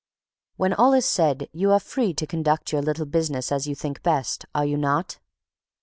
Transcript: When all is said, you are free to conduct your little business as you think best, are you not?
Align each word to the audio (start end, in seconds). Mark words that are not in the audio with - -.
When 0.55 0.73
all 0.73 0.93
is 0.93 1.05
said, 1.05 1.47
you 1.53 1.69
are 1.71 1.79
free 1.79 2.11
to 2.15 2.25
conduct 2.25 2.71
your 2.71 2.81
little 2.81 3.05
business 3.05 3.51
as 3.51 3.67
you 3.67 3.75
think 3.75 4.01
best, 4.01 4.45
are 4.55 4.65
you 4.65 4.77
not? 4.77 5.19